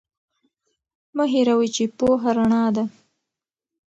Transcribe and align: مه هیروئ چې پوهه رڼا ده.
مه 1.15 1.25
هیروئ 1.33 1.67
چې 1.75 1.83
پوهه 1.97 2.31
رڼا 2.37 2.63
ده. 2.75 2.83